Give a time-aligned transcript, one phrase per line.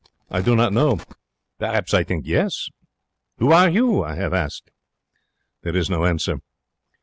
[0.31, 0.97] I do not know.
[1.59, 2.69] Per'aps I think yes.
[3.37, 4.71] 'Who are you?' I have asked.
[5.61, 6.39] There is no answer.